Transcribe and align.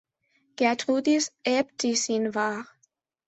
Gertrudis, 0.55 1.31
Äbtissin 1.43 2.33
war. 2.33 2.65